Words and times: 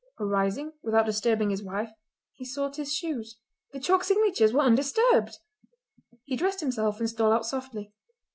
Arising, 0.19 0.73
without 0.81 1.05
disturbing 1.05 1.51
his 1.51 1.61
wife, 1.61 1.91
he 2.33 2.43
sought 2.43 2.77
his 2.77 2.91
shoes. 2.91 3.37
The 3.71 3.79
chalk 3.79 4.03
signatures 4.03 4.51
were 4.51 4.61
undisturbed! 4.61 5.37
He 6.23 6.35
dressed 6.35 6.61
himself 6.61 6.99
and 6.99 7.07
stole 7.07 7.31
out 7.31 7.45
softly. 7.45 7.93